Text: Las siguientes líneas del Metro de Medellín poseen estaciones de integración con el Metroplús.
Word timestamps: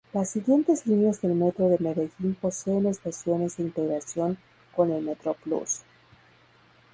Las 0.13 0.31
siguientes 0.31 0.87
líneas 0.87 1.21
del 1.21 1.35
Metro 1.35 1.69
de 1.69 1.77
Medellín 1.77 2.33
poseen 2.33 2.87
estaciones 2.87 3.57
de 3.57 3.63
integración 3.65 4.39
con 4.75 4.91
el 4.91 5.03
Metroplús. 5.03 5.83